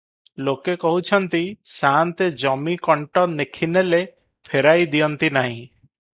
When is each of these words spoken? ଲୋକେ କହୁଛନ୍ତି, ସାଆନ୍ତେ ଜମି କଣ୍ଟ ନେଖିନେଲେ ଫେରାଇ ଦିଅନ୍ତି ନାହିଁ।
ଲୋକେ 0.45 0.73
କହୁଛନ୍ତି, 0.83 1.41
ସାଆନ୍ତେ 1.73 2.29
ଜମି 2.45 2.75
କଣ୍ଟ 2.89 3.27
ନେଖିନେଲେ 3.35 4.01
ଫେରାଇ 4.51 4.91
ଦିଅନ୍ତି 4.97 5.33
ନାହିଁ। 5.39 5.63